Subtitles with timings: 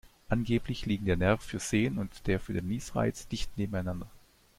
[0.29, 4.09] Angeblich liegen der Nerv fürs Sehen und der für den Niesreiz dicht nebeneinander.